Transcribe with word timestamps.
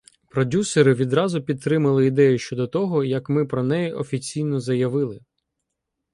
Продюсери 0.29 0.93
відразу 0.93 1.41
підтримали 1.41 2.05
ідею 2.05 2.39
ще 2.39 2.55
до 2.55 2.67
того, 2.67 3.03
як 3.03 3.29
ми 3.29 3.45
про 3.45 3.63
неї 3.63 3.93
офіційно 3.93 4.59
заявили. 4.59 5.19